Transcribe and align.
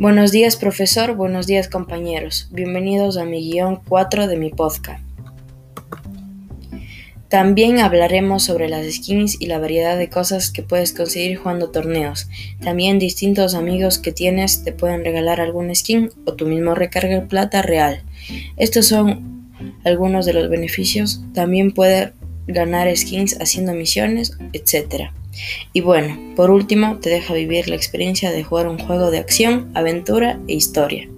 Buenos 0.00 0.30
días 0.30 0.54
profesor, 0.54 1.16
buenos 1.16 1.48
días 1.48 1.66
compañeros. 1.66 2.46
Bienvenidos 2.52 3.16
a 3.16 3.24
mi 3.24 3.40
guion 3.50 3.80
4 3.88 4.28
de 4.28 4.36
mi 4.36 4.50
podcast. 4.50 5.02
También 7.28 7.80
hablaremos 7.80 8.44
sobre 8.44 8.68
las 8.68 8.86
skins 8.86 9.40
y 9.40 9.46
la 9.46 9.58
variedad 9.58 9.98
de 9.98 10.08
cosas 10.08 10.52
que 10.52 10.62
puedes 10.62 10.92
conseguir 10.92 11.38
jugando 11.38 11.70
torneos. 11.70 12.28
También 12.62 13.00
distintos 13.00 13.56
amigos 13.56 13.98
que 13.98 14.12
tienes 14.12 14.62
te 14.62 14.70
pueden 14.70 15.04
regalar 15.04 15.40
algún 15.40 15.74
skin 15.74 16.10
o 16.26 16.34
tú 16.34 16.46
mismo 16.46 16.76
recargar 16.76 17.26
plata 17.26 17.62
real. 17.62 18.04
Estos 18.56 18.86
son 18.86 19.50
algunos 19.84 20.26
de 20.26 20.32
los 20.32 20.48
beneficios. 20.48 21.22
También 21.34 21.72
puedes 21.72 22.12
ganar 22.46 22.96
skins 22.96 23.36
haciendo 23.40 23.74
misiones, 23.74 24.38
etc. 24.52 25.10
Y 25.72 25.80
bueno, 25.80 26.34
por 26.34 26.50
último, 26.50 26.98
te 26.98 27.10
deja 27.10 27.34
vivir 27.34 27.68
la 27.68 27.76
experiencia 27.76 28.30
de 28.30 28.44
jugar 28.44 28.68
un 28.68 28.78
juego 28.78 29.10
de 29.10 29.18
acción, 29.18 29.70
aventura 29.74 30.40
e 30.48 30.54
historia. 30.54 31.08